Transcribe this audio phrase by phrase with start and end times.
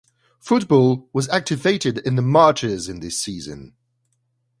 [0.39, 3.75] Football was activated in the Marches in this season.